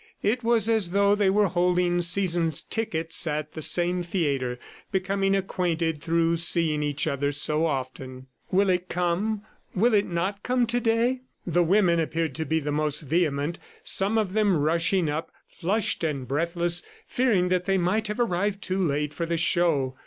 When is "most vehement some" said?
12.71-14.17